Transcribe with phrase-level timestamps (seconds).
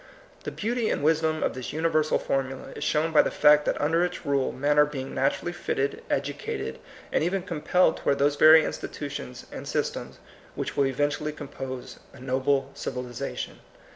[0.45, 4.03] The beauty and wisdom of this universal formula is shown by the fact that under
[4.03, 6.77] its rule men are being natuiuUy fitted, edu cated,
[7.11, 10.17] and even compelled toward those very institutions and systems
[10.55, 13.59] which will eventually compose a noble civilization.